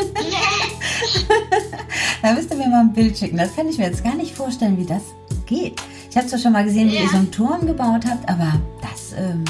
da 2.23 2.33
müsst 2.35 2.51
ihr 2.51 2.57
mir 2.57 2.69
mal 2.69 2.81
ein 2.81 2.93
Bild 2.93 3.17
schicken. 3.17 3.39
Das 3.39 3.57
kann 3.57 3.69
ich 3.69 3.79
mir 3.79 3.87
jetzt 3.87 4.05
gar 4.05 4.15
nicht 4.15 4.35
vorstellen, 4.35 4.79
wie 4.79 4.85
das 4.85 5.03
geht. 5.47 5.81
Ich 6.11 6.17
habe 6.17 6.27
zwar 6.27 6.39
schon 6.39 6.53
mal 6.53 6.65
gesehen, 6.65 6.91
wie 6.91 6.97
ja. 6.97 7.03
ihr 7.03 7.09
so 7.09 7.17
einen 7.17 7.31
Turm 7.31 7.67
gebaut 7.67 8.05
habt, 8.09 8.29
aber 8.29 8.61
das, 8.83 9.15
ähm, 9.17 9.45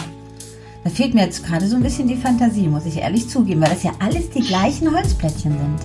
da 0.85 0.91
fehlt 0.91 1.15
mir 1.15 1.25
jetzt 1.25 1.45
gerade 1.45 1.67
so 1.67 1.77
ein 1.77 1.83
bisschen 1.83 2.09
die 2.09 2.17
Fantasie, 2.17 2.67
muss 2.67 2.87
ich 2.87 2.97
ehrlich 2.97 3.29
zugeben, 3.29 3.61
weil 3.61 3.71
das 3.71 3.83
ja 3.83 3.93
alles 4.01 4.31
die 4.31 4.43
gleichen 4.43 4.95
Holzplättchen 4.95 5.53
sind. 5.53 5.81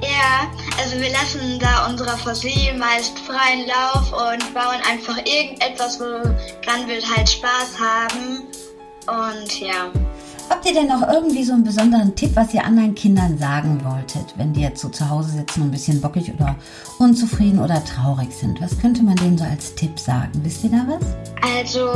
Ja, 0.00 0.50
also 0.80 0.96
wir 1.00 1.10
lassen 1.10 1.58
da 1.60 1.88
unserer 1.88 2.16
Fantasie 2.16 2.72
meist 2.78 3.18
freien 3.20 3.66
Lauf 3.66 4.12
und 4.12 4.54
bauen 4.54 4.80
einfach 4.88 5.18
irgendetwas, 5.18 5.98
woran 6.00 6.86
wir 6.86 7.00
halt 7.16 7.28
Spaß 7.28 7.78
haben. 7.78 8.44
Und 9.06 9.60
ja. 9.60 9.90
Habt 10.50 10.64
ihr 10.64 10.72
denn 10.72 10.86
noch 10.86 11.06
irgendwie 11.06 11.44
so 11.44 11.52
einen 11.52 11.64
besonderen 11.64 12.14
Tipp, 12.14 12.30
was 12.34 12.54
ihr 12.54 12.64
anderen 12.64 12.94
Kindern 12.94 13.36
sagen 13.36 13.84
wolltet, 13.84 14.32
wenn 14.36 14.54
die 14.54 14.62
jetzt 14.62 14.80
so 14.80 14.88
zu 14.88 15.08
Hause 15.08 15.30
sitzen 15.30 15.60
und 15.60 15.68
ein 15.68 15.72
bisschen 15.72 16.00
bockig 16.00 16.32
oder 16.32 16.56
unzufrieden 16.98 17.58
oder 17.60 17.84
traurig 17.84 18.32
sind? 18.32 18.58
Was 18.62 18.78
könnte 18.78 19.02
man 19.02 19.16
denen 19.16 19.36
so 19.36 19.44
als 19.44 19.74
Tipp 19.74 19.98
sagen? 19.98 20.32
Wisst 20.42 20.64
ihr 20.64 20.70
da 20.70 20.86
was? 20.88 21.04
Also 21.42 21.86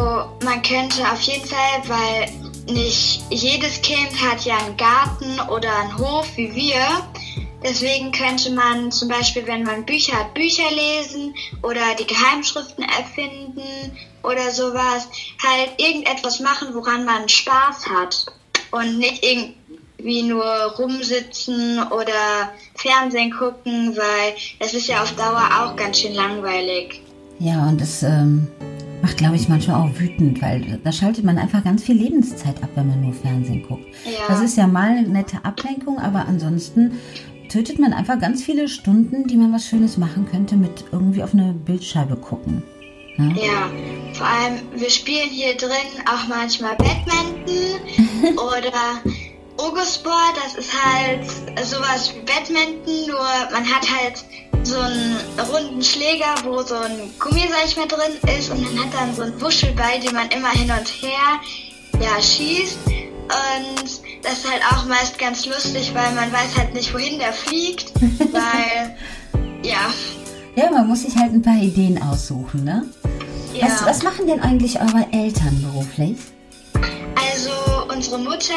man 0.44 0.60
könnte 0.62 1.02
auf 1.10 1.20
jeden 1.22 1.46
Fall, 1.46 1.82
weil 1.86 2.74
nicht 2.74 3.22
jedes 3.30 3.80
Kind 3.80 4.12
hat 4.22 4.44
ja 4.44 4.58
einen 4.58 4.76
Garten 4.76 5.40
oder 5.50 5.74
einen 5.80 5.96
Hof 5.96 6.28
wie 6.36 6.54
wir. 6.54 6.84
Deswegen 7.64 8.12
könnte 8.12 8.50
man 8.50 8.92
zum 8.92 9.08
Beispiel, 9.08 9.46
wenn 9.46 9.62
man 9.62 9.86
Bücher 9.86 10.18
hat, 10.18 10.34
Bücher 10.34 10.70
lesen 10.70 11.34
oder 11.62 11.94
die 11.98 12.06
Geheimschriften 12.06 12.84
erfinden 12.84 13.96
oder 14.22 14.50
sowas. 14.50 15.08
Halt 15.42 15.72
irgendetwas 15.78 16.40
machen, 16.40 16.74
woran 16.74 17.06
man 17.06 17.28
Spaß 17.28 17.86
hat 17.88 18.26
und 18.72 18.98
nicht 18.98 19.24
irgendwie 19.24 20.22
nur 20.24 20.44
rumsitzen 20.78 21.78
oder 21.90 22.50
Fernsehen 22.74 23.30
gucken, 23.30 23.96
weil 23.96 24.34
das 24.58 24.74
ist 24.74 24.88
ja 24.88 25.02
auf 25.02 25.12
Dauer 25.12 25.48
auch 25.60 25.76
ganz 25.76 26.00
schön 26.00 26.14
langweilig. 26.14 27.00
Ja, 27.38 27.68
und 27.68 27.80
das 27.80 28.02
ähm, 28.02 28.48
macht, 29.02 29.16
glaube 29.16 29.36
ich, 29.36 29.48
manchmal 29.48 29.82
auch 29.82 29.98
wütend, 29.98 30.40
weil 30.42 30.80
da 30.82 30.92
schaltet 30.92 31.24
man 31.24 31.38
einfach 31.38 31.62
ganz 31.64 31.82
viel 31.82 31.96
Lebenszeit 31.96 32.62
ab, 32.62 32.70
wenn 32.74 32.88
man 32.88 33.02
nur 33.02 33.12
Fernsehen 33.12 33.64
guckt. 33.66 33.86
Ja. 34.04 34.26
Das 34.28 34.40
ist 34.40 34.56
ja 34.56 34.66
mal 34.66 34.90
eine 34.90 35.08
nette 35.08 35.44
Ablenkung, 35.44 35.98
aber 35.98 36.26
ansonsten 36.26 36.92
tötet 37.48 37.78
man 37.78 37.92
einfach 37.92 38.18
ganz 38.18 38.42
viele 38.42 38.68
Stunden, 38.68 39.26
die 39.26 39.36
man 39.36 39.52
was 39.52 39.66
Schönes 39.66 39.98
machen 39.98 40.26
könnte, 40.30 40.56
mit 40.56 40.84
irgendwie 40.90 41.22
auf 41.22 41.34
eine 41.34 41.52
Bildscheibe 41.52 42.16
gucken. 42.16 42.62
Ja? 43.18 43.44
ja, 43.44 43.70
vor 44.14 44.26
allem, 44.26 44.60
wir 44.74 44.90
spielen 44.90 45.30
hier 45.30 45.56
drin 45.56 45.70
auch 46.06 46.28
manchmal 46.28 46.76
Badminton 46.76 48.36
oder 48.38 49.02
Ogosport, 49.58 50.34
das 50.42 50.54
ist 50.54 50.72
halt 50.72 51.26
sowas 51.64 52.14
wie 52.14 52.20
Badminton, 52.20 53.06
nur 53.06 53.26
man 53.52 53.64
hat 53.68 53.88
halt 53.88 54.24
so 54.64 54.78
einen 54.78 55.18
runden 55.50 55.82
Schläger, 55.82 56.34
wo 56.44 56.62
so 56.62 56.76
ein 56.76 57.12
Gummi, 57.18 57.48
sag 57.50 57.66
ich 57.66 57.76
mal, 57.76 57.88
drin 57.88 58.18
ist 58.38 58.50
und 58.50 58.62
man 58.62 58.84
hat 58.84 58.94
dann 58.94 59.14
so 59.14 59.22
einen 59.22 59.40
Wuschelball, 59.40 60.00
den 60.00 60.14
man 60.14 60.28
immer 60.30 60.50
hin 60.50 60.70
und 60.70 60.88
her 60.88 61.40
ja, 62.00 62.20
schießt. 62.20 62.78
Und 62.86 64.00
das 64.22 64.32
ist 64.38 64.50
halt 64.50 64.62
auch 64.70 64.84
meist 64.86 65.18
ganz 65.18 65.46
lustig, 65.46 65.92
weil 65.94 66.12
man 66.12 66.32
weiß 66.32 66.56
halt 66.56 66.74
nicht, 66.74 66.92
wohin 66.92 67.18
der 67.18 67.32
fliegt, 67.32 67.92
weil, 68.32 68.96
ja. 69.62 69.92
Ja, 70.54 70.70
man 70.70 70.86
muss 70.86 71.02
sich 71.02 71.16
halt 71.16 71.32
ein 71.32 71.40
paar 71.40 71.56
Ideen 71.56 72.00
aussuchen, 72.02 72.64
ne? 72.64 72.84
Ja. 73.54 73.66
Was, 73.66 73.86
was 73.86 74.02
machen 74.02 74.26
denn 74.26 74.40
eigentlich 74.40 74.78
eure 74.78 75.06
Eltern 75.10 75.62
beruflich? 75.62 76.16
Also 76.74 77.50
unsere 77.94 78.18
Mutter 78.18 78.54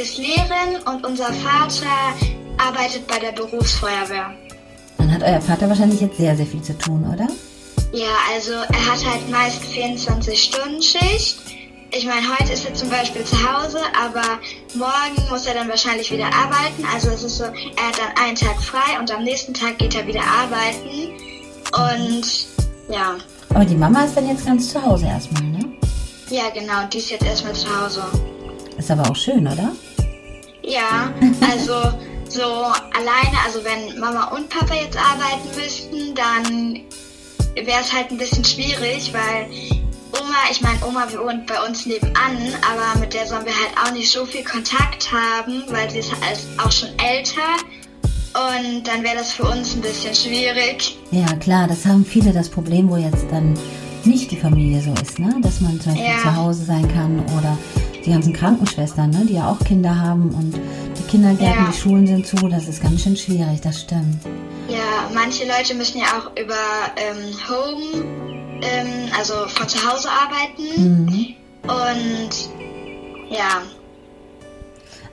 ist 0.00 0.16
Lehrerin 0.16 0.82
und 0.86 1.06
unser 1.06 1.32
Vater 1.32 2.14
arbeitet 2.56 3.06
bei 3.06 3.18
der 3.18 3.32
Berufsfeuerwehr. 3.32 4.30
Dann 4.96 5.12
hat 5.12 5.22
euer 5.22 5.40
Vater 5.40 5.68
wahrscheinlich 5.68 6.00
jetzt 6.00 6.16
sehr, 6.16 6.34
sehr 6.36 6.46
viel 6.46 6.62
zu 6.62 6.76
tun, 6.78 7.04
oder? 7.12 7.26
Ja, 7.92 8.16
also 8.32 8.52
er 8.52 8.92
hat 8.92 9.04
halt 9.04 9.30
meist 9.30 9.62
24-Stunden-Schicht. 9.62 11.38
Ich 11.92 12.04
meine, 12.04 12.26
heute 12.38 12.52
ist 12.52 12.64
er 12.64 12.74
zum 12.74 12.90
Beispiel 12.90 13.24
zu 13.24 13.36
Hause, 13.36 13.78
aber 13.98 14.22
morgen 14.74 15.30
muss 15.30 15.46
er 15.46 15.54
dann 15.54 15.68
wahrscheinlich 15.68 16.10
wieder 16.10 16.26
arbeiten. 16.26 16.84
Also 16.92 17.10
es 17.10 17.22
ist 17.22 17.38
so, 17.38 17.44
er 17.44 17.50
hat 17.50 17.98
dann 17.98 18.24
einen 18.24 18.36
Tag 18.36 18.60
frei 18.62 18.98
und 18.98 19.10
am 19.10 19.22
nächsten 19.22 19.54
Tag 19.54 19.78
geht 19.78 19.94
er 19.94 20.06
wieder 20.06 20.22
arbeiten. 20.22 21.12
Und 21.76 22.46
ja. 22.88 23.16
Aber 23.50 23.64
die 23.64 23.74
Mama 23.74 24.04
ist 24.04 24.16
dann 24.16 24.28
jetzt 24.28 24.46
ganz 24.46 24.70
zu 24.70 24.82
Hause 24.82 25.06
erstmal, 25.06 25.42
ne? 25.42 25.64
Ja, 26.30 26.50
genau, 26.50 26.86
die 26.92 26.98
ist 26.98 27.10
jetzt 27.10 27.24
erstmal 27.24 27.54
zu 27.54 27.68
Hause. 27.68 28.02
Ist 28.76 28.90
aber 28.90 29.08
auch 29.08 29.16
schön, 29.16 29.46
oder? 29.46 29.72
Ja, 30.62 31.12
also 31.50 31.74
so 32.28 32.42
alleine, 32.42 33.38
also 33.44 33.60
wenn 33.64 33.98
Mama 33.98 34.26
und 34.34 34.48
Papa 34.48 34.74
jetzt 34.74 34.98
arbeiten 34.98 35.48
müssten, 35.54 36.14
dann 36.14 36.80
wäre 37.54 37.80
es 37.80 37.92
halt 37.92 38.10
ein 38.10 38.18
bisschen 38.18 38.44
schwierig, 38.44 39.12
weil 39.12 39.48
Oma, 40.20 40.36
ich 40.50 40.60
meine, 40.60 40.84
Oma 40.84 41.06
wohnt 41.12 41.46
bei 41.46 41.60
uns 41.66 41.86
nebenan, 41.86 42.36
aber 42.70 42.98
mit 42.98 43.14
der 43.14 43.26
sollen 43.26 43.44
wir 43.44 43.52
halt 43.52 43.76
auch 43.82 43.92
nicht 43.92 44.10
so 44.10 44.26
viel 44.26 44.44
Kontakt 44.44 45.10
haben, 45.12 45.64
weil 45.68 45.88
sie 45.90 45.98
ist 45.98 46.12
halt 46.20 46.38
auch 46.58 46.72
schon 46.72 46.90
älter. 46.98 47.56
Und 48.36 48.86
dann 48.86 49.02
wäre 49.02 49.16
das 49.16 49.32
für 49.32 49.44
uns 49.44 49.74
ein 49.74 49.80
bisschen 49.80 50.14
schwierig. 50.14 50.98
Ja, 51.10 51.26
klar, 51.36 51.66
das 51.66 51.86
haben 51.86 52.04
viele 52.04 52.32
das 52.32 52.50
Problem, 52.50 52.90
wo 52.90 52.96
jetzt 52.96 53.24
dann 53.30 53.54
nicht 54.04 54.30
die 54.30 54.36
Familie 54.36 54.82
so 54.82 54.92
ist, 55.00 55.18
ne? 55.18 55.34
Dass 55.40 55.60
man 55.60 55.80
zum 55.80 55.92
Beispiel 55.92 56.10
ja. 56.10 56.18
zu 56.22 56.36
Hause 56.36 56.64
sein 56.64 56.86
kann 56.92 57.20
oder 57.38 57.56
die 58.04 58.10
ganzen 58.10 58.32
Krankenschwestern, 58.32 59.10
ne? 59.10 59.24
Die 59.26 59.34
ja 59.34 59.50
auch 59.50 59.58
Kinder 59.64 59.98
haben 59.98 60.30
und 60.30 60.54
die 60.98 61.02
Kindergärten, 61.10 61.64
ja. 61.64 61.70
die 61.70 61.76
Schulen 61.76 62.06
sind 62.06 62.26
zu, 62.26 62.36
das 62.48 62.68
ist 62.68 62.82
ganz 62.82 63.02
schön 63.02 63.16
schwierig, 63.16 63.60
das 63.62 63.80
stimmt. 63.80 64.18
Ja, 64.68 65.08
manche 65.14 65.44
Leute 65.46 65.74
müssen 65.74 65.98
ja 65.98 66.06
auch 66.06 66.30
über 66.40 66.54
ähm, 66.96 67.34
Home, 67.48 68.60
ähm, 68.62 69.08
also 69.16 69.34
von 69.48 69.68
zu 69.68 69.78
Hause 69.90 70.08
arbeiten. 70.10 71.04
Mhm. 71.04 71.34
Und 71.62 73.30
ja, 73.30 73.62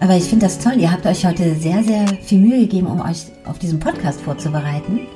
aber 0.03 0.17
ich 0.17 0.25
finde 0.25 0.45
das 0.48 0.60
toll. 0.60 0.74
Ihr 0.77 0.91
habt 0.91 1.05
euch 1.05 1.25
heute 1.25 1.55
sehr, 1.55 1.81
sehr 1.81 2.05
viel 2.22 2.39
Mühe 2.39 2.60
gegeben, 2.60 2.88
um 2.88 3.00
euch 3.00 3.27
auf 3.45 3.57
diesen 3.57 3.79
Podcast 3.79 4.19
vorzubereiten. 4.19 5.07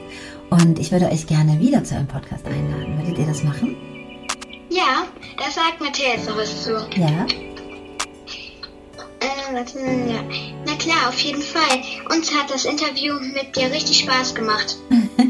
Und 0.50 0.79
ich 0.79 0.94
würde 0.94 1.12
euch 1.12 1.27
gerne 1.27 1.60
wieder 1.60 1.84
zu 1.84 1.96
einem 1.96 2.08
Podcast 2.08 2.46
einladen. 2.48 2.98
Würdet 2.98 3.20
ihr 3.20 3.25
das 3.25 3.44
machen? 3.44 3.75
Ja, 4.70 5.06
da 5.38 5.51
sagt 5.51 5.82
Matthias 5.82 6.25
noch 6.25 6.38
was 6.38 6.63
zu. 6.63 6.72
Ja. 6.96 7.25
Äh, 9.20 9.53
warte, 9.53 9.79
ja. 9.79 10.24
Na 10.65 10.75
klar, 10.75 11.10
auf 11.10 11.20
jeden 11.20 11.41
Fall. 11.41 11.82
Uns 12.15 12.34
hat 12.34 12.50
das 12.50 12.63
Interview 12.63 13.15
mit 13.20 13.58
dir 13.58 13.70
richtig 13.70 14.00
Spaß 14.00 14.36
gemacht. 14.36 14.77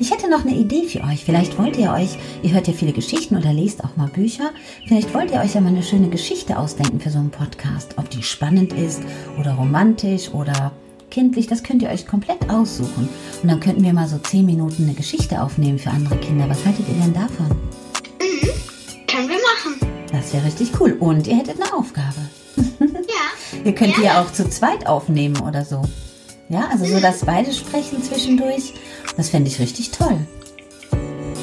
ich 0.00 0.10
hätte 0.10 0.30
noch 0.30 0.44
eine 0.44 0.56
Idee 0.56 0.88
für 0.88 1.04
euch. 1.04 1.24
Vielleicht 1.24 1.58
wollt 1.58 1.76
ihr 1.76 1.92
euch, 1.92 2.16
ihr 2.42 2.52
hört 2.52 2.66
ja 2.66 2.72
viele 2.72 2.92
Geschichten 2.92 3.36
oder 3.36 3.52
lest 3.52 3.84
auch 3.84 3.96
mal 3.96 4.08
Bücher, 4.08 4.50
vielleicht 4.86 5.12
wollt 5.14 5.30
ihr 5.30 5.40
euch 5.40 5.54
ja 5.54 5.60
mal 5.60 5.68
eine 5.68 5.82
schöne 5.82 6.08
Geschichte 6.08 6.58
ausdenken 6.58 7.00
für 7.00 7.10
so 7.10 7.18
einen 7.18 7.30
Podcast. 7.30 7.98
Ob 7.98 8.08
die 8.08 8.22
spannend 8.22 8.72
ist 8.72 9.02
oder 9.38 9.52
romantisch 9.52 10.30
oder 10.32 10.72
kindlich, 11.10 11.48
das 11.48 11.62
könnt 11.62 11.82
ihr 11.82 11.90
euch 11.90 12.06
komplett 12.06 12.48
aussuchen. 12.48 13.08
Und 13.42 13.48
dann 13.48 13.60
könnten 13.60 13.84
wir 13.84 13.92
mal 13.92 14.08
so 14.08 14.16
zehn 14.18 14.46
Minuten 14.46 14.84
eine 14.84 14.94
Geschichte 14.94 15.42
aufnehmen 15.42 15.78
für 15.78 15.90
andere 15.90 16.16
Kinder. 16.16 16.48
Was 16.48 16.64
haltet 16.64 16.88
ihr 16.88 16.94
denn 16.94 17.12
davon? 17.12 17.48
Mhm, 18.20 18.48
können 19.06 19.28
wir 19.28 19.36
machen. 19.36 20.06
Das 20.12 20.32
wäre 20.32 20.46
richtig 20.46 20.72
cool. 20.80 20.96
Und 20.98 21.26
ihr 21.26 21.36
hättet 21.36 21.60
eine 21.60 21.74
Aufgabe. 21.74 22.16
Ja. 22.78 23.58
ihr 23.64 23.74
könnt 23.74 23.92
ja. 23.92 23.96
die 23.98 24.04
ja 24.04 24.22
auch 24.22 24.32
zu 24.32 24.48
zweit 24.48 24.86
aufnehmen 24.86 25.38
oder 25.40 25.64
so. 25.64 25.82
Ja, 26.48 26.68
also 26.72 26.84
so, 26.84 26.98
dass 26.98 27.24
beide 27.24 27.52
sprechen 27.52 28.02
zwischendurch. 28.02 28.74
Das 29.16 29.30
fände 29.30 29.50
ich 29.50 29.58
richtig 29.58 29.90
toll. 29.90 30.18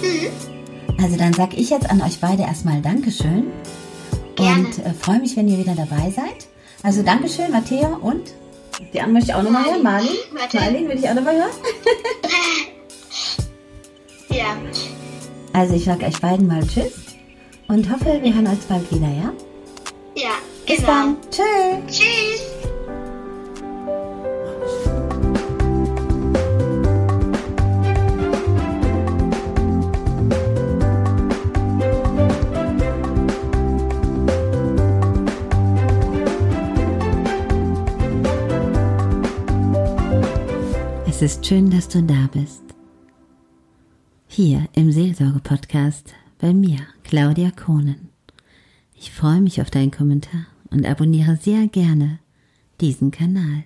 Mhm. 0.01 1.01
Also 1.01 1.17
dann 1.17 1.33
sage 1.33 1.55
ich 1.55 1.69
jetzt 1.69 1.89
an 1.89 2.01
euch 2.01 2.19
beide 2.19 2.43
erstmal 2.43 2.81
Dankeschön. 2.81 3.47
Gerne. 4.35 4.65
Und 4.65 4.79
äh, 4.79 4.93
freue 4.93 5.19
mich, 5.19 5.35
wenn 5.35 5.47
ihr 5.47 5.57
wieder 5.57 5.75
dabei 5.75 6.11
seid. 6.11 6.47
Also 6.83 7.03
Dankeschön, 7.03 7.51
Matthäa 7.51 7.87
und 8.01 8.31
die 8.93 8.99
andere 8.99 9.13
möchte 9.13 9.31
ich 9.31 9.35
auch 9.35 9.43
nochmal 9.43 9.65
hören. 9.65 9.83
Marlin. 9.83 10.15
Marlin 10.53 10.89
will 10.89 10.97
ich 10.97 11.09
auch 11.09 11.15
nochmal 11.15 11.35
hören. 11.35 11.49
ja. 14.29 14.55
Also 15.53 15.73
ich 15.73 15.85
sage 15.85 16.05
euch 16.05 16.19
beiden 16.21 16.47
mal 16.47 16.65
Tschüss 16.67 16.93
und 17.67 17.89
hoffe, 17.91 18.19
wir 18.21 18.33
hören 18.33 18.47
uns 18.47 18.65
bald 18.65 18.89
wieder, 18.91 19.07
ja? 19.07 19.33
Ja. 20.15 20.29
Bis 20.65 20.77
genau. 20.77 20.87
dann. 20.87 21.17
Tschüss. 21.31 21.99
Tschüss. 21.99 22.56
Ist 41.27 41.45
schön, 41.45 41.69
dass 41.69 41.89
du 41.89 42.01
da 42.01 42.29
bist. 42.31 42.63
Hier 44.27 44.65
im 44.75 44.93
Seelsorge-Podcast 44.93 46.13
bei 46.39 46.53
mir, 46.53 46.79
Claudia 47.03 47.51
Kohnen. 47.51 48.07
Ich 48.95 49.11
freue 49.11 49.41
mich 49.41 49.59
auf 49.59 49.69
deinen 49.69 49.91
Kommentar 49.91 50.45
und 50.69 50.85
abonniere 50.85 51.35
sehr 51.35 51.67
gerne 51.67 52.19
diesen 52.79 53.11
Kanal. 53.11 53.65